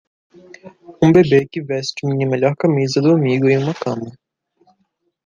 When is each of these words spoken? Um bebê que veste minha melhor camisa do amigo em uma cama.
Um 1.03 1.09
bebê 1.11 1.45
que 1.47 1.61
veste 1.61 2.07
minha 2.07 2.27
melhor 2.27 2.55
camisa 2.57 2.99
do 2.99 3.11
amigo 3.11 3.47
em 3.47 3.57
uma 3.59 3.75
cama. 3.75 4.09